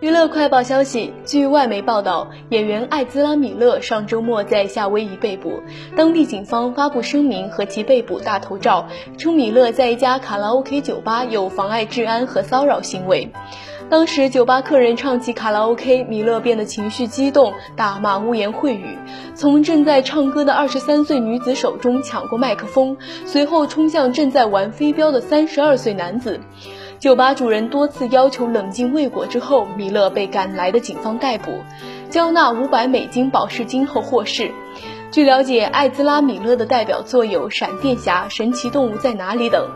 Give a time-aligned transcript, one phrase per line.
[0.00, 5.62] 娱乐快报消息：据外媒报道，演员艾兹拉·米勒上周末在夏威夷被捕，
[5.96, 13.30] 当地警方发布声明和其被捕大头照，称米勒在一家卡拉 OK 酒吧有妨碍治安和骚扰行为。
[13.88, 18.98] 当时酒吧客人唱起卡拉 OK，米勒变得情绪激动，大骂污言秽语，
[19.34, 26.38] 从正在唱歌的二十三岁女子手中抢过麦克风，随后冲向正在玩飞镖的三十二岁男子。
[26.98, 31.60] 酒吧主人多次要求冷静未果之后，米勒被赶来的警方逮捕，
[32.10, 34.50] 交纳五百美金保释金后获释。
[35.10, 39.68] 据了解，艾兹拉·米勒的代表作有《闪电侠》《神奇动物在哪里》等。